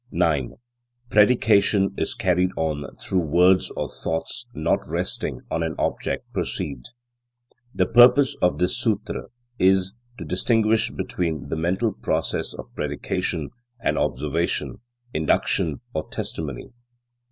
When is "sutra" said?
8.75-9.25